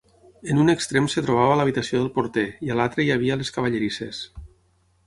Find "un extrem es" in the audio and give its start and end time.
0.61-1.17